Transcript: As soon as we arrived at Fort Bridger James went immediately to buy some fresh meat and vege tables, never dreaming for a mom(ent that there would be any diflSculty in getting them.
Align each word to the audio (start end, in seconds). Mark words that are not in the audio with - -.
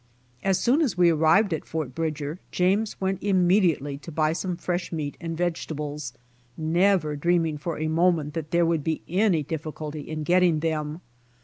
As 0.43 0.57
soon 0.57 0.81
as 0.81 0.97
we 0.97 1.11
arrived 1.11 1.53
at 1.53 1.63
Fort 1.63 1.93
Bridger 1.93 2.39
James 2.49 2.99
went 2.99 3.21
immediately 3.21 3.99
to 3.99 4.11
buy 4.11 4.33
some 4.33 4.57
fresh 4.57 4.91
meat 4.91 5.15
and 5.21 5.37
vege 5.37 5.67
tables, 5.67 6.13
never 6.57 7.15
dreaming 7.15 7.59
for 7.59 7.77
a 7.77 7.85
mom(ent 7.87 8.33
that 8.33 8.49
there 8.49 8.65
would 8.65 8.83
be 8.83 9.03
any 9.07 9.43
diflSculty 9.43 10.03
in 10.07 10.23
getting 10.23 10.61
them. 10.61 11.01